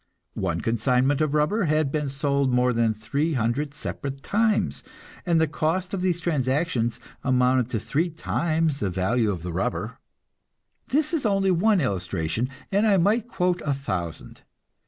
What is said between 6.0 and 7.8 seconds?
these transactions amounted to